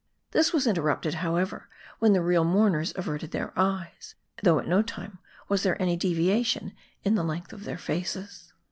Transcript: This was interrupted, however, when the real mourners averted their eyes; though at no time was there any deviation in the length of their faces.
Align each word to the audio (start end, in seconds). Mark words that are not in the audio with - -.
This 0.31 0.51
was 0.51 0.65
interrupted, 0.65 1.13
however, 1.21 1.69
when 1.99 2.13
the 2.13 2.23
real 2.23 2.43
mourners 2.43 2.91
averted 2.95 3.29
their 3.29 3.53
eyes; 3.55 4.15
though 4.41 4.57
at 4.57 4.67
no 4.67 4.81
time 4.81 5.19
was 5.47 5.61
there 5.61 5.79
any 5.79 5.95
deviation 5.95 6.73
in 7.03 7.13
the 7.13 7.23
length 7.23 7.53
of 7.53 7.65
their 7.65 7.77
faces. 7.77 8.51